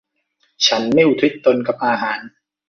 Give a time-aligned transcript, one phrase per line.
[0.67, 2.19] ฉันไม่อุทิศตนกับอาหาร